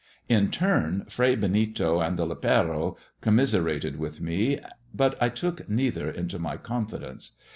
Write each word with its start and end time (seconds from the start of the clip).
In 0.27 0.49
turn 0.49 1.05
Fray 1.09 1.35
Benito 1.35 2.01
and 2.01 2.17
the 2.17 2.25
lepero 2.25 2.97
commiserated 3.21 3.99
with 3.99 4.19
me, 4.19 4.59
but 4.95 5.15
I 5.21 5.29
took 5.29 5.69
neither 5.69 6.09
into 6.09 6.39
my 6.39 6.57
confidence. 6.57 7.33